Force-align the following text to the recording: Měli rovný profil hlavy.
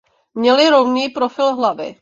Měli 0.33 0.69
rovný 0.69 1.09
profil 1.09 1.55
hlavy. 1.55 1.89